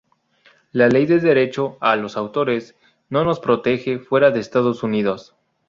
La 0.71 0.87
ley 0.87 1.05
de 1.05 1.19
derecho 1.19 1.77
a 1.79 1.95
los 1.95 2.17
autores, 2.17 2.75
no 3.09 3.23
nos 3.23 3.39
protege 3.39 3.99
fuera 3.99 4.31
de 4.31 4.39
Estados 4.39 4.81
Unidos. 4.81 5.35